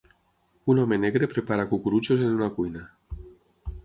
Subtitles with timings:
[0.73, 2.87] Un home negre prepara cucurutxos en una cuina